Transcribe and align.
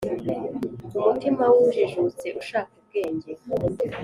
umutima 0.97 1.43
w’ujijutse 1.53 2.27
ushaka 2.41 2.71
ubwenge 2.79 3.31